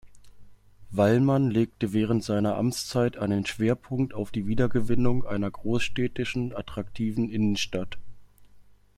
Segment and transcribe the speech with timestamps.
[0.89, 7.99] Wallmann legte während seiner Amtszeit einen Schwerpunkt auf die Wiedergewinnung einer großstädtischen, attraktiven Innenstadt.